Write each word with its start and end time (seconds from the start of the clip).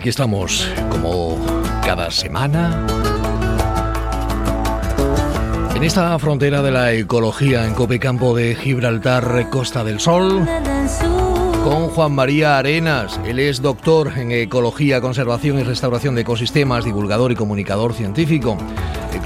Aquí 0.00 0.08
estamos, 0.08 0.66
como 0.88 1.38
cada 1.84 2.10
semana, 2.10 2.86
en 5.76 5.84
esta 5.84 6.18
frontera 6.18 6.62
de 6.62 6.70
la 6.70 6.94
ecología 6.94 7.66
en 7.66 7.74
Copecampo 7.74 8.34
de 8.34 8.54
Gibraltar, 8.54 9.50
Costa 9.50 9.84
del 9.84 10.00
Sol, 10.00 10.48
con 11.62 11.88
Juan 11.88 12.12
María 12.12 12.56
Arenas. 12.56 13.20
Él 13.26 13.40
es 13.40 13.60
doctor 13.60 14.14
en 14.16 14.32
ecología, 14.32 15.02
conservación 15.02 15.58
y 15.58 15.64
restauración 15.64 16.14
de 16.14 16.22
ecosistemas, 16.22 16.86
divulgador 16.86 17.32
y 17.32 17.34
comunicador 17.34 17.92
científico. 17.92 18.56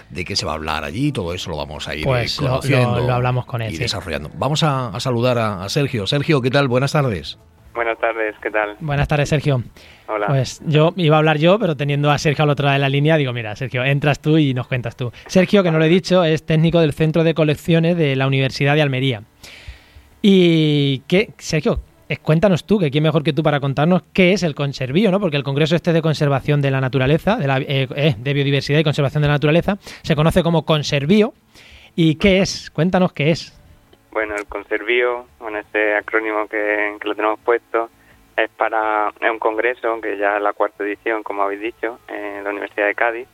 ¿De 0.09 0.25
qué 0.25 0.35
se 0.35 0.45
va 0.45 0.53
a 0.53 0.55
hablar 0.55 0.83
allí? 0.83 1.11
Todo 1.11 1.33
eso 1.33 1.49
lo 1.49 1.57
vamos 1.57 1.87
a 1.87 1.95
ir 1.95 2.03
pues 2.03 2.35
conociendo 2.35 2.99
lo, 2.99 3.13
hablamos 3.13 3.45
con 3.45 3.61
él. 3.61 3.73
Y 3.73 3.77
desarrollando. 3.77 4.29
Vamos 4.35 4.63
a, 4.63 4.97
saludar 4.99 5.37
a 5.37 5.69
Sergio. 5.69 6.07
Sergio, 6.07 6.41
¿qué 6.41 6.51
tal? 6.51 6.67
Buenas 6.67 6.91
tardes. 6.91 7.37
Buenas 7.77 7.99
tardes, 7.99 8.35
¿qué 8.41 8.49
tal? 8.49 8.75
Buenas 8.79 9.07
tardes, 9.07 9.29
Sergio. 9.29 9.61
Hola. 10.07 10.25
Pues 10.25 10.63
yo 10.65 10.93
iba 10.95 11.15
a 11.15 11.19
hablar 11.19 11.37
yo, 11.37 11.59
pero 11.59 11.77
teniendo 11.77 12.09
a 12.09 12.17
Sergio 12.17 12.41
al 12.41 12.49
otro 12.49 12.65
lado 12.65 12.73
de 12.73 12.79
la 12.79 12.89
línea, 12.89 13.17
digo, 13.17 13.33
mira, 13.33 13.55
Sergio, 13.55 13.83
entras 13.83 14.19
tú 14.19 14.39
y 14.39 14.55
nos 14.55 14.65
cuentas 14.65 14.95
tú. 14.95 15.11
Sergio, 15.27 15.61
que 15.61 15.69
no 15.69 15.77
lo 15.77 15.85
he 15.85 15.87
dicho, 15.87 16.23
es 16.23 16.43
técnico 16.43 16.79
del 16.79 16.93
Centro 16.93 17.23
de 17.23 17.35
Colecciones 17.35 17.95
de 17.95 18.15
la 18.15 18.25
Universidad 18.25 18.73
de 18.73 18.81
Almería. 18.81 19.21
Y 20.23 21.03
que, 21.07 21.29
Sergio, 21.37 21.81
eh, 22.09 22.17
cuéntanos 22.17 22.65
tú, 22.65 22.79
que 22.79 22.89
quién 22.89 23.03
mejor 23.03 23.21
que 23.21 23.31
tú 23.31 23.43
para 23.43 23.59
contarnos 23.59 24.01
qué 24.11 24.33
es 24.33 24.41
el 24.41 24.55
conservío, 24.55 25.11
¿no? 25.11 25.19
Porque 25.19 25.37
el 25.37 25.43
Congreso 25.43 25.75
este 25.75 25.93
de 25.93 26.01
conservación 26.01 26.63
de 26.63 26.71
la 26.71 26.81
naturaleza, 26.81 27.35
de, 27.35 27.45
la, 27.45 27.59
eh, 27.59 27.87
eh, 27.95 28.15
de 28.17 28.33
biodiversidad 28.33 28.79
y 28.79 28.83
conservación 28.83 29.21
de 29.21 29.27
la 29.27 29.35
naturaleza, 29.35 29.77
se 30.01 30.15
conoce 30.15 30.41
como 30.41 30.65
conservío. 30.65 31.35
¿Y 31.95 32.15
qué 32.15 32.39
es? 32.39 32.71
Cuéntanos 32.71 33.13
qué 33.13 33.29
es. 33.29 33.56
Bueno, 34.17 34.33
el 34.33 34.47
Conservío, 34.47 35.27
bueno, 35.37 35.59
este 35.59 35.95
acrónimo 35.95 36.47
que, 36.47 36.97
lo 37.03 37.13
tenemos 37.13 37.39
puesto, 37.39 37.91
es 38.35 38.49
para 38.49 39.13
es 39.21 39.29
un 39.29 39.37
congreso 39.37 40.01
que 40.01 40.17
ya 40.17 40.37
es 40.37 40.41
la 40.41 40.53
cuarta 40.53 40.83
edición, 40.83 41.21
como 41.21 41.43
habéis 41.43 41.61
dicho, 41.61 41.99
en 42.07 42.43
la 42.43 42.49
Universidad 42.49 42.87
de 42.87 42.95
Cádiz. 42.95 43.27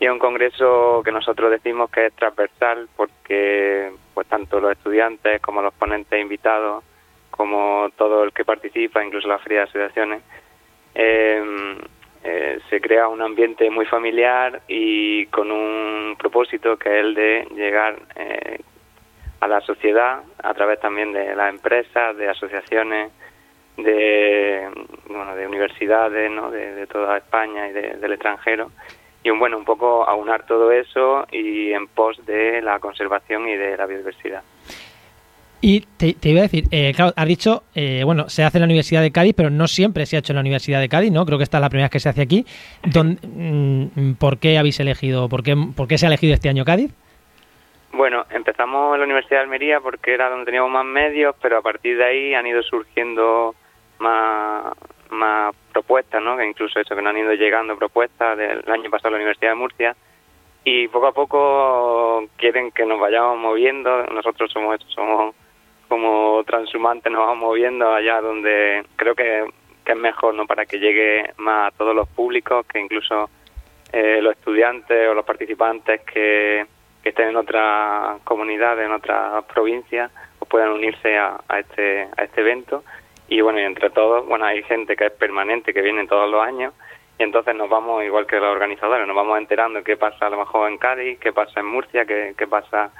Y 0.00 0.06
es 0.06 0.10
un 0.10 0.18
congreso 0.18 1.02
que 1.04 1.12
nosotros 1.12 1.50
decimos 1.50 1.90
que 1.90 2.06
es 2.06 2.14
transversal 2.14 2.88
porque 2.96 3.92
pues 4.14 4.26
tanto 4.26 4.58
los 4.58 4.72
estudiantes 4.72 5.42
como 5.42 5.60
los 5.60 5.74
ponentes 5.74 6.18
invitados, 6.18 6.82
como 7.30 7.90
todo 7.98 8.24
el 8.24 8.32
que 8.32 8.46
participa, 8.46 9.04
incluso 9.04 9.28
la 9.28 9.38
feria 9.40 9.58
de 9.58 9.64
asociaciones, 9.64 10.22
em, 10.94 11.76
eh, 12.24 12.58
se 12.70 12.80
crea 12.80 13.08
un 13.08 13.20
ambiente 13.20 13.68
muy 13.68 13.84
familiar 13.84 14.62
y 14.66 15.26
con 15.26 15.52
un 15.52 16.16
propósito 16.18 16.78
que 16.78 16.88
es 16.88 17.04
el 17.04 17.14
de 17.14 17.48
llegar 17.54 17.98
eh, 18.14 18.60
a 19.40 19.48
la 19.48 19.60
sociedad 19.60 20.20
a 20.42 20.54
través 20.54 20.80
también 20.80 21.12
de 21.12 21.34
las 21.34 21.50
empresas, 21.50 22.16
de 22.16 22.28
asociaciones, 22.28 23.10
de, 23.76 24.68
bueno, 25.08 25.36
de 25.36 25.46
universidades 25.46 26.30
¿no? 26.30 26.50
de, 26.50 26.86
toda 26.86 27.18
España 27.18 27.68
y 27.68 27.72
del 27.72 28.12
extranjero. 28.12 28.70
Y 29.22 29.30
un, 29.30 29.38
bueno, 29.38 29.58
un 29.58 29.64
poco 29.64 30.08
aunar 30.08 30.46
todo 30.46 30.70
eso 30.70 31.26
y 31.32 31.72
en 31.72 31.88
pos 31.88 32.24
de 32.26 32.62
la 32.62 32.78
conservación 32.78 33.48
y 33.48 33.56
de 33.56 33.76
la 33.76 33.86
biodiversidad. 33.86 34.42
Y 35.60 35.80
te, 35.80 36.14
iba 36.22 36.40
a 36.40 36.42
decir, 36.42 36.64
eh, 36.70 36.92
claro, 36.94 37.12
has 37.16 37.26
dicho, 37.26 37.64
eh, 37.74 38.02
bueno, 38.04 38.28
se 38.28 38.44
hace 38.44 38.58
en 38.58 38.62
la 38.62 38.66
Universidad 38.66 39.02
de 39.02 39.10
Cádiz, 39.10 39.34
pero 39.36 39.50
no 39.50 39.66
siempre 39.66 40.06
se 40.06 40.16
ha 40.16 40.18
hecho 40.20 40.32
en 40.32 40.36
la 40.36 40.42
Universidad 40.42 40.80
de 40.80 40.88
Cádiz, 40.88 41.10
¿no? 41.10 41.24
Creo 41.26 41.38
que 41.38 41.44
esta 41.44 41.56
es 41.58 41.62
la 41.62 41.70
primera 41.70 41.86
vez 41.86 41.92
que 41.92 42.00
se 42.00 42.08
hace 42.08 42.22
aquí. 42.22 42.46
Mm, 42.84 44.12
¿Por 44.12 44.38
qué 44.38 44.58
habéis 44.58 44.78
elegido, 44.80 45.28
por 45.28 45.42
qué, 45.42 45.56
por 45.74 45.88
qué 45.88 45.98
se 45.98 46.06
ha 46.06 46.08
elegido 46.08 46.34
este 46.34 46.48
año 46.48 46.64
Cádiz? 46.64 46.92
Bueno, 47.96 48.26
empezamos 48.28 48.92
en 48.92 49.00
la 49.00 49.06
Universidad 49.06 49.38
de 49.38 49.44
Almería 49.44 49.80
porque 49.80 50.12
era 50.12 50.28
donde 50.28 50.44
teníamos 50.44 50.70
más 50.70 50.84
medios, 50.84 51.34
pero 51.40 51.56
a 51.56 51.62
partir 51.62 51.96
de 51.96 52.04
ahí 52.04 52.34
han 52.34 52.46
ido 52.46 52.62
surgiendo 52.62 53.54
más, 54.00 54.74
más 55.08 55.56
propuestas, 55.72 56.22
¿no? 56.22 56.36
Que 56.36 56.44
incluso 56.44 56.78
eso, 56.78 56.94
que 56.94 57.00
no 57.00 57.08
han 57.08 57.16
ido 57.16 57.32
llegando 57.32 57.74
propuestas 57.78 58.36
del 58.36 58.70
año 58.70 58.90
pasado 58.90 59.08
a 59.08 59.10
la 59.12 59.16
Universidad 59.16 59.52
de 59.52 59.54
Murcia. 59.54 59.96
Y 60.62 60.88
poco 60.88 61.06
a 61.06 61.12
poco 61.12 62.28
quieren 62.36 62.70
que 62.70 62.84
nos 62.84 63.00
vayamos 63.00 63.38
moviendo. 63.38 64.04
Nosotros 64.08 64.52
somos 64.52 64.78
somos 64.88 65.34
como 65.88 66.44
transhumantes, 66.44 67.10
nos 67.10 67.22
vamos 67.22 67.38
moviendo 67.38 67.94
allá 67.94 68.20
donde 68.20 68.84
creo 68.96 69.14
que, 69.14 69.46
es 69.86 69.96
mejor, 69.96 70.34
¿no? 70.34 70.46
Para 70.46 70.66
que 70.66 70.78
llegue 70.78 71.32
más 71.38 71.72
a 71.72 71.76
todos 71.78 71.94
los 71.94 72.08
públicos, 72.08 72.66
que 72.66 72.78
incluso 72.78 73.30
eh, 73.90 74.18
los 74.20 74.34
estudiantes 74.34 75.08
o 75.08 75.14
los 75.14 75.24
participantes 75.24 76.02
que 76.02 76.66
que 77.06 77.10
estén 77.10 77.28
en 77.28 77.36
otra 77.36 78.18
comunidad, 78.24 78.82
en 78.82 78.90
otra 78.90 79.40
provincia, 79.42 80.10
pues 80.40 80.50
puedan 80.50 80.70
unirse 80.70 81.16
a, 81.16 81.38
este, 81.56 82.08
a 82.16 82.24
este 82.24 82.40
evento. 82.40 82.82
Y 83.28 83.42
bueno, 83.42 83.60
y 83.60 83.62
entre 83.62 83.90
todos, 83.90 84.26
bueno, 84.26 84.44
hay 84.44 84.64
gente 84.64 84.96
que 84.96 85.06
es 85.06 85.12
permanente, 85.12 85.72
que 85.72 85.82
viene 85.82 86.08
todos 86.08 86.28
los 86.28 86.44
años, 86.44 86.74
y 87.16 87.22
entonces 87.22 87.54
nos 87.54 87.70
vamos, 87.70 88.02
igual 88.02 88.26
que 88.26 88.40
los 88.40 88.50
organizadores, 88.52 89.06
nos 89.06 89.14
vamos 89.14 89.38
enterando 89.38 89.84
qué 89.84 89.96
pasa 89.96 90.26
a 90.26 90.30
lo 90.30 90.38
mejor 90.38 90.68
en 90.68 90.78
Cádiz, 90.78 91.20
qué 91.20 91.32
pasa 91.32 91.60
en 91.60 91.66
Murcia, 91.66 92.04
qué, 92.06 92.34
qué 92.36 92.48
pasa. 92.48 92.90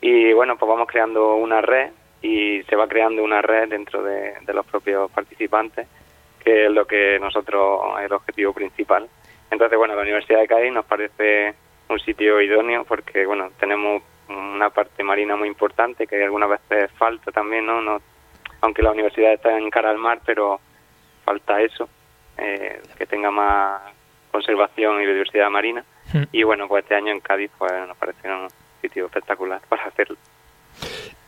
Y 0.00 0.32
bueno, 0.32 0.56
pues 0.56 0.66
vamos 0.66 0.88
creando 0.88 1.34
una 1.34 1.60
red 1.60 1.90
y 2.22 2.62
se 2.62 2.76
va 2.76 2.88
creando 2.88 3.22
una 3.22 3.42
red 3.42 3.68
dentro 3.68 4.02
de, 4.02 4.36
de 4.40 4.54
los 4.54 4.64
propios 4.64 5.10
participantes, 5.10 5.86
que 6.42 6.64
es 6.64 6.70
lo 6.70 6.86
que 6.86 7.18
nosotros, 7.20 7.98
es 7.98 8.06
el 8.06 8.12
objetivo 8.14 8.54
principal. 8.54 9.06
Entonces, 9.50 9.76
bueno, 9.76 9.94
la 9.96 10.00
Universidad 10.00 10.40
de 10.40 10.48
Cádiz 10.48 10.72
nos 10.72 10.86
parece 10.86 11.54
un 11.90 12.00
sitio 12.00 12.40
idóneo 12.40 12.84
porque, 12.84 13.26
bueno, 13.26 13.50
tenemos 13.58 14.02
una 14.28 14.70
parte 14.70 15.02
marina 15.02 15.36
muy 15.36 15.48
importante 15.48 16.06
que 16.06 16.22
algunas 16.22 16.48
veces 16.48 16.90
falta 16.92 17.32
también, 17.32 17.66
¿no? 17.66 17.80
no 17.82 18.00
aunque 18.62 18.82
la 18.82 18.92
universidad 18.92 19.32
está 19.32 19.56
en 19.56 19.70
cara 19.70 19.90
al 19.90 19.98
mar, 19.98 20.20
pero 20.24 20.60
falta 21.24 21.60
eso, 21.60 21.88
eh, 22.36 22.80
que 22.96 23.06
tenga 23.06 23.30
más 23.30 23.80
conservación 24.30 25.00
y 25.00 25.06
biodiversidad 25.06 25.50
marina. 25.50 25.84
Hmm. 26.12 26.24
Y 26.32 26.42
bueno, 26.42 26.68
pues 26.68 26.84
este 26.84 26.94
año 26.94 27.12
en 27.12 27.20
Cádiz 27.20 27.50
pues 27.58 27.72
nos 27.86 27.96
parece 27.96 28.30
un 28.30 28.48
sitio 28.80 29.06
espectacular 29.06 29.60
para 29.68 29.84
hacerlo. 29.84 30.16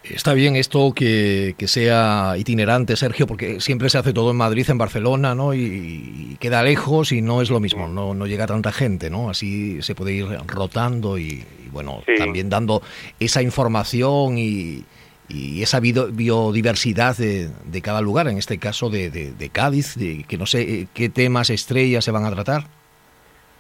Está 0.05 0.35
bien 0.35 0.57
esto 0.57 0.93
que, 0.95 1.55
sea 1.67 2.35
itinerante, 2.37 2.97
Sergio, 2.97 3.27
porque 3.27 3.61
siempre 3.61 3.89
se 3.89 3.99
hace 3.99 4.13
todo 4.13 4.33
en 4.33 4.37
Madrid, 4.37 4.69
en 4.69 4.79
Barcelona, 4.79 5.35
¿no? 5.35 5.55
Y, 5.55 6.37
queda 6.41 6.63
lejos 6.65 7.13
y 7.13 7.23
no 7.23 7.41
es 7.41 7.51
lo 7.51 7.61
mismo, 7.61 7.87
no, 7.87 8.15
no 8.15 8.27
llega 8.27 8.47
tanta 8.47 8.73
gente, 8.73 9.11
¿no? 9.11 9.31
Así 9.31 9.81
se 9.83 9.95
puede 9.95 10.13
ir 10.13 10.27
rotando 10.47 11.19
y, 11.19 11.45
bueno, 11.71 12.03
también 12.19 12.51
dando 12.51 12.83
esa 13.21 13.43
información 13.43 14.39
y, 14.39 14.85
esa 15.29 15.81
biodiversidad 15.81 17.17
de, 17.17 17.83
cada 17.83 18.03
lugar, 18.03 18.29
en 18.29 18.37
este 18.37 18.59
caso 18.59 18.91
de, 18.91 19.09
de, 19.11 19.49
Cádiz, 19.51 19.95
de, 19.97 20.25
que 20.29 20.37
no 20.37 20.45
sé 20.45 20.61
eh, 20.63 20.89
qué 20.93 21.09
temas 21.09 21.49
estrellas 21.49 22.05
se 22.05 22.11
van 22.11 22.27
a 22.27 22.31
tratar. 22.31 22.65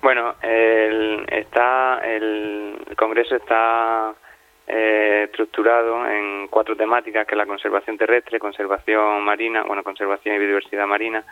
Bueno, 0.03 0.35
el, 0.43 1.25
está, 1.31 2.01
el 2.05 2.95
Congreso 2.97 3.37
está 3.37 4.13
eh, 4.67 5.25
estructurado 5.25 6.07
en 6.07 6.47
cuatro 6.49 6.77
temáticas, 6.77 7.27
que 7.27 7.35
es 7.35 7.39
la 7.39 7.47
conservación 7.47 7.99
terrestre, 7.99 8.39
conservación 8.39 9.25
marina, 9.25 9.65
bueno, 9.65 9.83
conservación 9.83 10.37
y 10.37 10.39
biodiversidad 10.39 10.87
marina, 10.87 11.25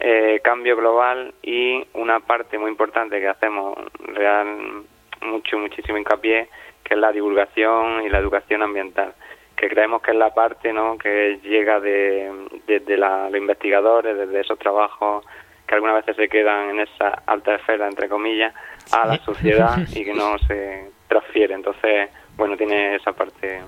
eh, 0.00 0.40
cambio 0.42 0.76
global 0.76 1.34
y 1.42 1.86
una 1.94 2.20
parte 2.20 2.58
muy 2.58 2.70
importante 2.70 3.20
que 3.20 3.28
hacemos 3.28 3.78
real 4.00 4.84
mucho, 5.20 5.58
muchísimo 5.58 5.98
hincapié, 5.98 6.48
que 6.82 6.94
es 6.94 7.00
la 7.00 7.12
divulgación 7.12 8.02
y 8.02 8.08
la 8.08 8.18
educación 8.18 8.62
ambiental, 8.62 9.14
que 9.56 9.68
creemos 9.68 10.02
que 10.02 10.10
es 10.10 10.16
la 10.16 10.34
parte 10.34 10.72
¿no? 10.72 10.98
que 10.98 11.38
llega 11.42 11.78
de, 11.78 12.30
desde 12.66 12.96
los 12.96 13.36
investigadores, 13.36 14.16
desde 14.16 14.40
esos 14.40 14.58
trabajos 14.58 15.24
que 15.66 15.74
algunas 15.74 15.96
veces 15.96 16.16
se 16.16 16.28
quedan 16.28 16.70
en 16.70 16.80
esa 16.80 17.22
alta 17.26 17.54
esfera, 17.54 17.86
entre 17.86 18.08
comillas, 18.08 18.52
a 18.90 19.06
la 19.06 19.18
sociedad 19.18 19.76
y 19.94 20.04
que 20.04 20.14
no 20.14 20.38
se 20.40 20.90
transfiere. 21.06 21.54
Entonces, 21.54 22.10
bueno, 22.36 22.56
tiene 22.56 22.96
esa 22.96 23.12
parte 23.12 23.62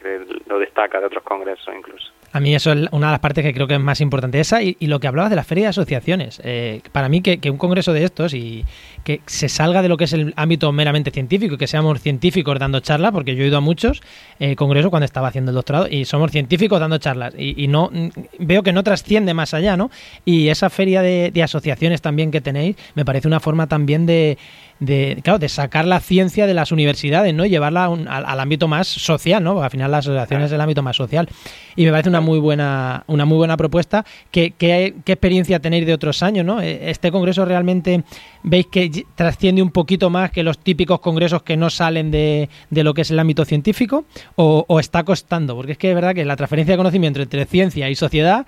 que 0.00 0.26
lo 0.46 0.58
destaca 0.58 1.00
de 1.00 1.06
otros 1.06 1.22
congresos 1.24 1.74
incluso. 1.74 2.12
A 2.32 2.38
mí 2.38 2.54
eso 2.54 2.72
es 2.72 2.88
una 2.92 3.08
de 3.08 3.12
las 3.12 3.20
partes 3.20 3.44
que 3.44 3.52
creo 3.52 3.66
que 3.66 3.74
es 3.74 3.80
más 3.80 4.00
importante. 4.00 4.38
Esa 4.38 4.62
y, 4.62 4.76
lo 4.80 5.00
que 5.00 5.08
hablabas 5.08 5.30
de 5.30 5.36
la 5.36 5.44
feria 5.44 5.64
de 5.64 5.68
asociaciones. 5.70 6.40
Eh, 6.44 6.80
para 6.92 7.08
mí 7.08 7.22
que, 7.22 7.50
un 7.50 7.56
congreso 7.56 7.92
de 7.92 8.04
estos 8.04 8.34
y 8.34 8.64
que 9.02 9.20
se 9.26 9.48
salga 9.48 9.82
de 9.82 9.88
lo 9.88 9.96
que 9.96 10.04
es 10.04 10.12
el 10.12 10.32
ámbito 10.36 10.70
meramente 10.70 11.10
científico, 11.10 11.56
que 11.58 11.66
seamos 11.66 12.00
científicos 12.00 12.58
dando 12.58 12.80
charlas, 12.80 13.12
porque 13.12 13.34
yo 13.34 13.44
he 13.44 13.48
ido 13.48 13.58
a 13.58 13.60
muchos 13.60 14.00
eh, 14.38 14.54
congresos 14.54 14.90
cuando 14.90 15.06
estaba 15.06 15.28
haciendo 15.28 15.50
el 15.50 15.56
doctorado 15.56 15.88
y 15.88 16.04
somos 16.04 16.30
científicos 16.30 16.78
dando 16.78 16.98
charlas 16.98 17.34
y, 17.36 17.66
no 17.70 17.90
veo 18.38 18.62
que 18.62 18.72
no 18.72 18.82
trasciende 18.82 19.32
más 19.34 19.54
allá, 19.54 19.76
¿no? 19.76 19.90
Y 20.24 20.48
esa 20.48 20.70
feria 20.70 21.02
de 21.02 21.42
asociaciones 21.42 22.00
también 22.02 22.30
que 22.30 22.40
tenéis 22.40 22.76
me 22.94 23.04
parece 23.04 23.28
una 23.28 23.38
forma 23.38 23.68
también 23.68 24.06
de 24.06 24.38
de, 24.80 25.20
claro, 25.22 25.38
de 25.38 25.48
sacar 25.48 25.86
la 25.86 26.00
ciencia 26.00 26.46
de 26.46 26.54
las 26.54 26.72
universidades, 26.72 27.32
¿no? 27.34 27.44
Y 27.44 27.50
llevarla 27.50 27.84
al, 27.84 28.40
ámbito 28.40 28.66
más 28.66 28.88
social, 28.88 29.44
¿no? 29.44 29.62
al 29.62 29.70
final 29.70 29.90
la 29.90 29.98
asociación 29.98 30.42
es 30.42 30.52
el 30.52 30.60
ámbito 30.60 30.82
más 30.82 30.96
social. 30.96 31.28
Y 31.76 31.84
me 31.84 31.90
parece 31.90 32.08
una 32.08 32.19
muy 32.20 32.38
buena, 32.38 33.04
una 33.06 33.24
muy 33.24 33.38
buena 33.38 33.56
propuesta. 33.56 34.04
¿Qué, 34.30 34.52
qué, 34.56 34.94
experiencia 35.06 35.60
tenéis 35.60 35.86
de 35.86 35.94
otros 35.94 36.22
años, 36.22 36.44
no? 36.44 36.60
Eh, 36.60 36.90
¿Este 36.90 37.10
congreso 37.10 37.44
realmente 37.44 38.02
veis 38.42 38.66
que 38.66 38.90
trasciende 39.14 39.62
un 39.62 39.70
poquito 39.70 40.10
más 40.10 40.30
que 40.30 40.42
los 40.42 40.58
típicos 40.58 41.00
congresos 41.00 41.42
que 41.42 41.56
no 41.56 41.70
salen 41.70 42.10
de, 42.10 42.48
de 42.70 42.84
lo 42.84 42.94
que 42.94 43.02
es 43.02 43.10
el 43.10 43.18
ámbito 43.18 43.44
científico? 43.44 44.04
O, 44.36 44.80
está 44.80 45.04
costando? 45.04 45.54
Porque 45.56 45.72
es 45.72 45.78
que 45.78 45.90
es 45.90 45.94
verdad 45.94 46.14
que 46.14 46.24
la 46.24 46.36
transferencia 46.36 46.74
de 46.74 46.78
conocimiento 46.78 47.20
entre 47.20 47.44
ciencia 47.44 47.88
y 47.88 47.94
sociedad, 47.94 48.46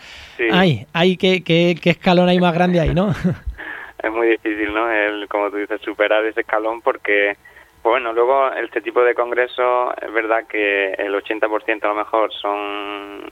hay, 0.50 0.86
hay 0.92 1.16
que, 1.16 1.42
que, 1.42 1.78
escalón 1.84 2.28
hay 2.28 2.40
más 2.40 2.54
grande 2.54 2.80
ahí, 2.80 2.94
¿no? 2.94 3.12
es 4.02 4.12
muy 4.12 4.28
difícil, 4.28 4.72
¿no? 4.72 4.90
El, 4.90 5.28
como 5.28 5.50
tú 5.50 5.56
dices, 5.56 5.80
superar 5.80 6.24
ese 6.24 6.40
escalón 6.40 6.80
porque, 6.80 7.36
bueno, 7.82 8.12
luego 8.12 8.52
este 8.52 8.80
tipo 8.80 9.02
de 9.02 9.14
congresos 9.14 9.94
es 10.00 10.12
verdad 10.12 10.46
que 10.48 10.92
el 10.94 11.14
80% 11.14 11.84
a 11.84 11.88
lo 11.88 11.94
mejor 11.94 12.32
son 12.32 13.30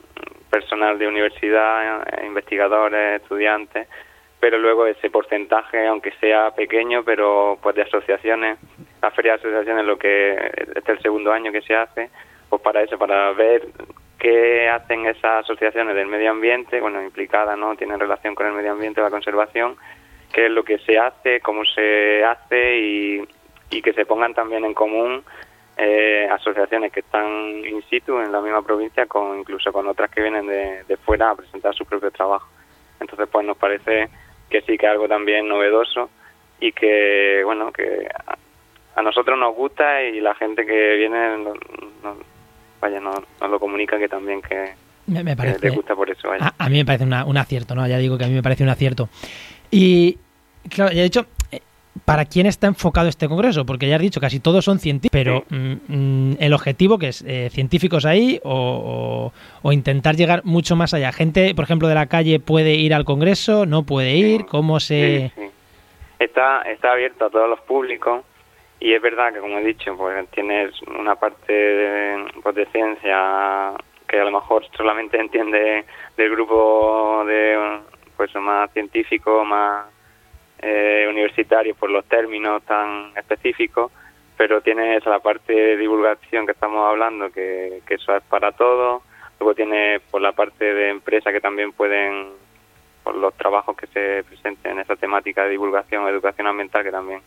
personal 0.51 0.99
de 0.99 1.07
universidad, 1.07 2.07
investigadores, 2.25 3.23
estudiantes, 3.23 3.89
pero 4.41 4.59
luego 4.59 4.87
ese 4.87 5.11
porcentaje, 5.11 5.87
aunque 5.87 6.13
sea 6.13 6.51
pequeño, 6.53 7.05
pero 7.05 7.59
pues 7.63 7.77
de 7.77 7.83
asociaciones, 7.83 8.59
la 9.03 9.11
feria 9.11 9.33
de 9.33 9.39
asociaciones, 9.39 9.85
lo 9.85 9.99
que 9.99 10.33
este 10.33 10.81
es 10.81 10.89
el 10.89 11.01
segundo 11.01 11.33
año 11.33 11.53
que 11.53 11.63
se 11.63 11.75
hace, 11.75 12.11
pues 12.49 12.63
para 12.63 12.83
eso, 12.83 12.99
para 12.99 13.33
ver 13.33 13.69
qué 14.19 14.69
hacen 14.69 15.07
esas 15.07 15.45
asociaciones 15.45 15.95
del 15.95 16.07
medio 16.07 16.31
ambiente, 16.31 16.81
bueno, 16.81 17.03
implicadas, 17.03 17.59
¿no? 17.59 17.75
Tienen 17.77 17.99
relación 17.99 18.35
con 18.35 18.47
el 18.47 18.53
medio 18.53 18.73
ambiente, 18.73 19.01
la 19.01 19.11
conservación, 19.11 19.77
qué 20.33 20.47
es 20.47 20.53
lo 20.53 20.63
que 20.63 20.79
se 20.79 20.99
hace, 20.99 21.41
cómo 21.41 21.65
se 21.65 22.25
hace 22.25 22.79
y, 22.79 23.29
que 23.83 23.93
se 23.95 24.05
pongan 24.05 24.35
también 24.35 24.65
en 24.65 24.75
común 24.75 25.25
eh, 25.83 26.29
asociaciones 26.31 26.93
que 26.93 27.01
están 27.01 27.27
in 27.65 27.83
situ 27.89 28.19
en 28.19 28.31
la 28.31 28.43
misma 28.43 28.61
provincia, 28.61 29.07
con 29.07 29.39
incluso 29.39 29.73
con 29.73 29.89
otras 29.89 30.11
que 30.11 30.21
vienen 30.21 30.47
de, 30.47 30.85
de 30.85 30.97
fuera 30.99 31.31
a 31.31 31.35
presentar 31.35 31.75
su 31.75 31.87
propio 31.87 32.11
trabajo. 32.11 32.47
Entonces, 33.01 33.27
pues 33.33 33.47
nos 33.47 33.57
parece 33.57 34.11
que 34.51 34.61
sí 34.63 34.77
que 34.77 34.87
es 34.87 34.93
algo 34.93 35.09
también 35.09 35.49
novedoso 35.49 36.11
y 36.61 36.73
que, 36.73 37.41
bueno, 37.45 37.73
que 37.73 38.07
a, 38.95 39.03
nosotros 39.03 39.39
nos 39.39 39.55
gusta 39.55 40.03
y 40.03 40.21
la 40.21 40.35
gente 40.35 40.67
que 40.67 40.97
viene, 40.97 41.39
vaya, 42.79 43.01
nos, 43.01 43.21
lo 43.41 43.59
comunica 43.59 43.99
que 43.99 44.09
también 44.09 44.43
que, 44.43 44.75
me, 45.07 45.35
parece, 45.35 45.71
gusta 45.71 45.97
por 45.97 46.11
eso. 46.11 46.29
A, 46.59 46.69
mí 46.69 46.77
me 46.77 46.85
parece 46.85 47.05
un 47.05 47.37
acierto, 47.39 47.75
¿no? 47.75 47.89
Ya 47.89 47.97
digo 47.97 48.19
que 48.19 48.25
a 48.25 48.29
mí 48.29 48.35
me 48.35 48.43
parece 48.43 48.65
un 48.65 48.69
acierto. 48.69 49.09
Y, 49.71 50.19
claro, 50.69 50.93
ya 50.93 51.01
he 51.01 51.05
dicho, 51.05 51.25
¿para 52.05 52.25
quién 52.25 52.47
está 52.47 52.67
enfocado 52.67 53.09
este 53.09 53.29
congreso? 53.29 53.65
Porque 53.67 53.89
ya 53.89 53.97
has 53.97 54.03
dicho, 54.03 54.21
casi 54.21 54.41
todos 54.41 54.65
son 54.65 54.79
científicos, 54.79 55.11
pero 55.13 55.45
mm, 55.51 55.77
mm, 55.89 56.37
el 56.41 56.53
objetivo 56.53 56.99
que 56.99 57.09
es 57.09 57.23
eh, 57.27 57.49
científicos 57.51 58.05
ahí 58.07 58.41
o, 58.45 59.33
intentar 59.65 60.17
llegar 60.17 60.43
mucho 60.45 60.77
más 60.77 60.95
allá. 60.95 61.13
Gente, 61.13 61.55
por 61.55 61.65
ejemplo, 61.65 61.89
de 61.89 61.95
la 61.95 62.07
calle 62.07 62.41
puede 62.41 62.75
ir 62.75 62.95
al 62.95 63.05
congreso, 63.05 63.67
no 63.67 63.85
puede 63.85 64.15
ir, 64.15 64.47
¿cómo 64.47 64.81
se...? 64.81 65.33
Está, 66.19 66.63
está 66.63 66.93
abierto 66.93 67.27
a 67.27 67.31
todos 67.31 67.49
los 67.49 67.61
públicos 67.61 68.25
y 68.81 68.95
es 68.95 69.03
verdad 69.03 69.33
que, 69.33 69.41
como 69.41 69.59
he 69.59 69.65
dicho, 69.65 69.97
pues 69.97 70.29
tienes 70.31 70.73
una 70.83 71.15
parte 71.15 71.53
de, 71.53 72.25
pues, 72.43 72.55
de 72.55 72.67
ciencia 72.67 73.73
que 74.09 74.19
a 74.19 74.25
lo 74.25 74.33
mejor 74.33 74.65
solamente 74.77 75.17
entiende 75.21 75.85
del 76.17 76.31
grupo 76.31 77.25
de 77.27 77.81
pues 78.17 78.35
más 78.37 78.71
científico, 78.73 79.45
más 79.45 79.87
eh, 80.63 81.07
universitario 81.09 81.75
por 81.75 81.91
los 81.91 82.05
términos 82.05 82.63
tan 82.65 83.13
específicos, 83.17 83.91
pero 84.37 84.61
tienes 84.61 85.05
la 85.07 85.19
parte 85.19 85.53
de 85.53 85.77
divulgación 85.77 86.47
que 86.47 86.53
estamos 86.53 86.87
hablando, 86.87 87.31
que, 87.31 87.83
eso 87.89 88.17
es 88.17 88.23
para 88.25 88.53
todos. 88.53 89.03
Luego 89.39 89.55
tiene 89.55 90.01
por 90.11 90.21
la 90.21 90.33
parte 90.33 90.75
de 90.75 90.91
empresa 90.91 91.33
que 91.33 91.41
también 91.41 91.73
pueden, 91.73 92.29
por 93.03 93.15
los 93.15 93.35
trabajos 93.35 93.77
que 93.77 93.87
se 93.87 94.23
presenten 94.25 94.73
en 94.73 94.81
esa 94.81 94.97
temática 94.97 95.45
de 95.45 95.51
divulgación, 95.51 96.07
educación 96.09 96.47
ambiental, 96.47 96.85
que 96.85 96.91
también 96.91 97.21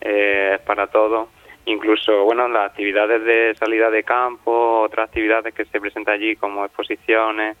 eh, 0.00 0.52
es 0.54 0.60
para 0.60 0.86
todos. 0.86 1.28
Incluso, 1.66 2.24
bueno, 2.24 2.46
las 2.48 2.70
actividades 2.70 3.24
de 3.24 3.54
salida 3.54 3.90
de 3.90 4.02
campo, 4.02 4.82
otras 4.82 5.08
actividades 5.08 5.54
que 5.54 5.64
se 5.64 5.80
presentan 5.80 6.14
allí 6.14 6.36
como 6.36 6.64
exposiciones, 6.66 7.56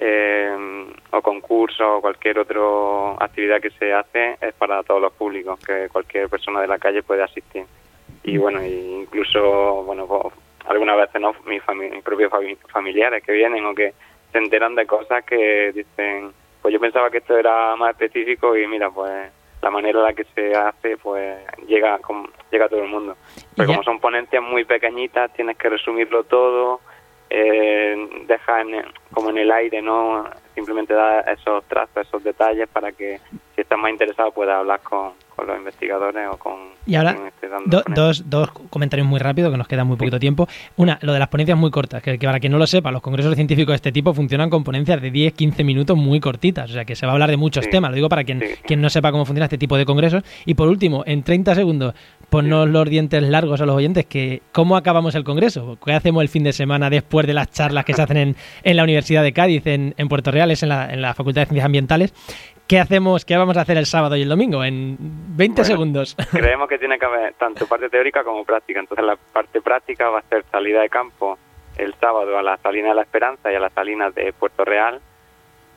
eh, 0.00 0.86
o 1.10 1.20
concurso 1.20 1.96
o 1.96 2.00
cualquier 2.00 2.38
otra 2.38 2.60
actividad 3.22 3.60
que 3.60 3.70
se 3.70 3.92
hace 3.92 4.38
es 4.40 4.54
para 4.54 4.82
todos 4.82 5.00
los 5.00 5.12
públicos, 5.12 5.60
que 5.60 5.88
cualquier 5.90 6.28
persona 6.28 6.62
de 6.62 6.68
la 6.68 6.78
calle 6.78 7.02
puede 7.02 7.22
asistir. 7.22 7.64
Y 8.22 8.38
bueno, 8.38 8.64
incluso, 8.64 9.84
bueno, 9.84 10.06
pues, 10.06 10.34
algunas 10.66 10.96
veces 10.96 11.20
no 11.20 11.34
mis, 11.46 11.62
mis 11.74 12.02
propios 12.02 12.32
familiares 12.68 13.22
que 13.22 13.32
vienen 13.32 13.64
o 13.66 13.74
que 13.74 13.92
se 14.32 14.38
enteran 14.38 14.74
de 14.74 14.86
cosas 14.86 15.24
que 15.24 15.72
dicen, 15.72 16.32
pues 16.62 16.72
yo 16.72 16.80
pensaba 16.80 17.10
que 17.10 17.18
esto 17.18 17.36
era 17.36 17.76
más 17.76 17.90
específico 17.90 18.56
y 18.56 18.66
mira, 18.66 18.90
pues 18.90 19.30
la 19.60 19.70
manera 19.70 19.98
en 19.98 20.04
la 20.04 20.12
que 20.14 20.24
se 20.34 20.54
hace, 20.54 20.96
pues 20.96 21.38
llega, 21.66 21.98
llega 22.50 22.64
a 22.64 22.68
todo 22.68 22.82
el 22.82 22.88
mundo. 22.88 23.16
Pero 23.56 23.68
como 23.68 23.82
son 23.82 24.00
ponencias 24.00 24.42
muy 24.42 24.64
pequeñitas, 24.64 25.32
tienes 25.34 25.58
que 25.58 25.68
resumirlo 25.68 26.24
todo, 26.24 26.80
eh, 27.30 27.96
deja 28.26 28.60
en, 28.60 28.84
como 29.12 29.30
en 29.30 29.38
el 29.38 29.50
aire, 29.50 29.80
¿no? 29.80 30.28
Simplemente 30.54 30.94
da 30.94 31.20
esos 31.20 31.64
trazos, 31.64 32.08
esos 32.08 32.24
detalles 32.24 32.68
para 32.68 32.92
que 32.92 33.20
si 33.54 33.60
estás 33.62 33.78
más 33.78 33.92
interesado 33.92 34.32
puedas 34.32 34.56
hablar 34.56 34.80
con, 34.80 35.12
los 35.46 35.58
investigadores 35.58 36.28
o 36.30 36.36
con... 36.36 36.70
Y 36.86 36.94
ahora, 36.94 37.16
dos, 37.66 38.28
dos 38.28 38.50
comentarios 38.70 39.06
muy 39.06 39.18
rápidos, 39.18 39.50
que 39.50 39.58
nos 39.58 39.68
queda 39.68 39.84
muy 39.84 39.96
poquito 39.96 40.18
tiempo. 40.18 40.48
Una, 40.76 40.98
lo 41.02 41.12
de 41.12 41.18
las 41.18 41.28
ponencias 41.28 41.58
muy 41.58 41.70
cortas, 41.70 42.02
que, 42.02 42.18
para 42.18 42.40
quien 42.40 42.52
no 42.52 42.58
lo 42.58 42.66
sepa, 42.66 42.90
los 42.90 43.02
congresos 43.02 43.34
científicos 43.34 43.72
de 43.72 43.76
este 43.76 43.92
tipo 43.92 44.14
funcionan 44.14 44.50
con 44.50 44.64
ponencias 44.64 45.00
de 45.00 45.10
10, 45.10 45.34
15 45.34 45.64
minutos 45.64 45.96
muy 45.96 46.20
cortitas, 46.20 46.70
o 46.70 46.72
sea 46.72 46.84
que 46.84 46.96
se 46.96 47.06
va 47.06 47.12
a 47.12 47.14
hablar 47.14 47.30
de 47.30 47.36
muchos 47.36 47.68
temas, 47.68 47.90
lo 47.90 47.94
digo 47.96 48.08
para 48.08 48.24
quien, 48.24 48.42
quien 48.66 48.80
no 48.80 48.90
sepa 48.90 49.12
cómo 49.12 49.24
funciona 49.24 49.46
este 49.46 49.58
tipo 49.58 49.76
de 49.76 49.84
congresos. 49.84 50.22
Y 50.46 50.54
por 50.54 50.68
último, 50.68 51.04
en 51.06 51.22
30 51.22 51.54
segundos, 51.54 51.94
ponnos 52.28 52.68
los 52.68 52.88
dientes 52.88 53.22
largos 53.22 53.60
a 53.60 53.66
los 53.66 53.76
oyentes, 53.76 54.06
que 54.06 54.42
¿cómo 54.52 54.76
acabamos 54.76 55.14
el 55.14 55.24
congreso? 55.24 55.78
¿Qué 55.84 55.92
hacemos 55.92 56.22
el 56.22 56.28
fin 56.28 56.44
de 56.44 56.52
semana 56.52 56.88
después 56.90 57.26
de 57.26 57.34
las 57.34 57.50
charlas 57.50 57.84
que 57.84 57.94
se 57.94 58.02
hacen 58.02 58.16
en, 58.16 58.36
en 58.62 58.76
la 58.76 58.84
Universidad 58.84 59.22
de 59.22 59.32
Cádiz, 59.32 59.66
en, 59.66 59.94
en 59.96 60.08
Puerto 60.08 60.30
Reales, 60.30 60.62
en 60.62 60.70
la, 60.70 60.92
en 60.92 61.02
la 61.02 61.14
Facultad 61.14 61.42
de 61.42 61.46
Ciencias 61.46 61.66
Ambientales? 61.66 62.14
¿Qué 62.70 62.78
hacemos, 62.78 63.24
qué 63.24 63.36
vamos 63.36 63.56
a 63.56 63.62
hacer 63.62 63.76
el 63.78 63.86
sábado 63.86 64.14
y 64.14 64.22
el 64.22 64.28
domingo? 64.28 64.62
En 64.62 64.96
20 65.00 65.64
segundos. 65.64 66.16
Creemos 66.30 66.68
que 66.68 66.78
tiene 66.78 67.00
que 67.00 67.04
haber 67.04 67.34
tanto 67.34 67.66
parte 67.66 67.90
teórica 67.90 68.22
como 68.22 68.44
práctica. 68.44 68.78
Entonces 68.78 69.04
la 69.04 69.16
parte 69.16 69.60
práctica 69.60 70.08
va 70.08 70.20
a 70.20 70.22
ser 70.28 70.44
salida 70.52 70.80
de 70.80 70.88
campo 70.88 71.36
el 71.76 71.92
sábado 71.94 72.38
a 72.38 72.42
la 72.42 72.58
Salina 72.58 72.90
de 72.90 72.94
la 72.94 73.02
Esperanza 73.02 73.50
y 73.50 73.56
a 73.56 73.58
las 73.58 73.72
Salinas 73.72 74.14
de 74.14 74.32
Puerto 74.32 74.64
Real. 74.64 75.00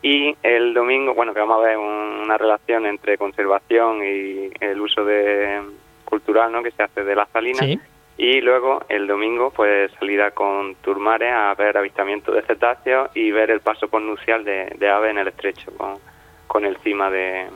Y 0.03 0.38
el 0.43 0.75
domingo, 0.75 1.15
bueno, 1.15 1.33
que 1.33 1.39
vamos 1.39 1.63
a 1.63 1.67
ver 1.67 1.77
una 1.79 2.38
relación 2.38 2.85
entre 2.85 3.17
conservación 3.17 4.03
y 4.03 4.51
el 4.59 4.79
uso 4.79 5.03
de 5.03 5.62
cultural 6.05 6.51
¿no? 6.51 6.62
que 6.62 6.69
se 6.69 6.83
hace 6.83 7.03
de 7.03 7.15
las 7.15 7.27
salinas. 7.29 7.65
Y 8.19 8.39
luego 8.41 8.85
el 8.88 9.07
domingo, 9.07 9.50
pues 9.50 9.91
salida 9.93 10.29
con 10.29 10.75
Turmare 10.75 11.31
a 11.31 11.55
ver 11.55 11.75
avistamiento 11.75 12.31
de 12.31 12.43
cetáceos 12.43 13.09
y 13.15 13.31
ver 13.31 13.50
el 13.50 13.62
paso 13.62 13.88
posnucial 13.88 14.43
de, 14.43 14.75
de 14.77 14.89
ave 14.91 15.09
en 15.09 15.17
el 15.17 15.29
estrecho 15.29 15.75
con 15.75 16.12
con 16.47 16.65
el 16.65 16.77
cima 16.77 17.09
de, 17.09 17.47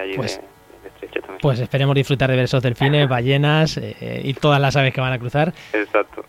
allí 0.00 0.14
pues, 0.16 0.40
de, 0.82 0.88
Estrecho 0.88 1.20
también. 1.20 1.40
Pues 1.40 1.60
esperemos 1.60 1.94
disfrutar 1.94 2.30
de 2.30 2.36
ver 2.36 2.44
esos 2.44 2.62
delfines, 2.62 3.08
ballenas 3.08 3.76
eh, 3.76 4.22
y 4.24 4.34
todas 4.34 4.60
las 4.60 4.76
aves 4.76 4.94
que 4.94 5.00
van 5.00 5.12
a 5.12 5.18
cruzar. 5.18 5.52
Exacto. 5.72 6.24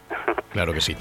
Claro 0.52 0.74
que 0.74 0.82
sí. 0.82 0.96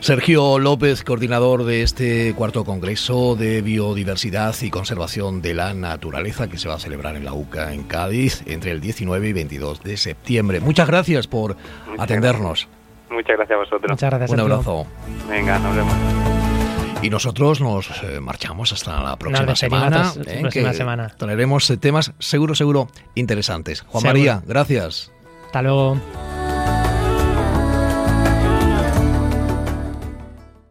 Sergio 0.00 0.58
López, 0.58 1.04
coordinador 1.04 1.64
de 1.64 1.82
este 1.82 2.32
cuarto 2.34 2.64
Congreso 2.64 3.36
de 3.36 3.60
Biodiversidad 3.60 4.54
y 4.62 4.70
Conservación 4.70 5.42
de 5.42 5.54
la 5.54 5.74
Naturaleza 5.74 6.48
que 6.48 6.56
se 6.56 6.68
va 6.68 6.76
a 6.76 6.78
celebrar 6.78 7.14
en 7.16 7.24
la 7.24 7.34
UCA 7.34 7.74
en 7.74 7.84
Cádiz 7.84 8.42
entre 8.46 8.70
el 8.70 8.80
19 8.80 9.28
y 9.28 9.32
22 9.34 9.82
de 9.82 9.96
septiembre. 9.98 10.60
Muchas 10.60 10.88
gracias 10.88 11.26
por 11.26 11.56
atendernos. 11.98 12.68
Muchas 13.10 13.36
gracias 13.36 13.56
a 13.56 13.58
vosotros. 13.58 13.90
Muchas 13.90 14.10
gracias. 14.10 14.30
Un 14.30 14.40
abrazo. 14.40 14.86
Venga, 15.28 15.58
nos 15.58 15.76
vemos. 15.76 16.33
Y 17.04 17.10
nosotros 17.10 17.60
nos 17.60 17.90
eh, 18.02 18.18
marchamos 18.18 18.72
hasta 18.72 18.98
la 19.02 19.16
próxima 19.16 19.54
semana. 19.54 20.14
¿eh? 20.26 20.38
próxima 20.40 20.72
semana. 20.72 21.14
Traeremos 21.18 21.70
temas 21.78 22.14
seguro, 22.18 22.54
seguro 22.54 22.88
interesantes. 23.14 23.82
Juan 23.82 24.04
María, 24.04 24.42
gracias. 24.46 25.12
Hasta 25.44 25.60
luego. 25.60 26.00